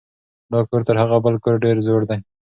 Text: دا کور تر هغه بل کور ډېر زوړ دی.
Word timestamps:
دا 0.51 0.59
کور 0.67 0.81
تر 0.87 0.95
هغه 1.03 1.17
بل 1.25 1.35
کور 1.43 1.55
ډېر 1.63 1.77
زوړ 1.87 2.01
دی. 2.09 2.19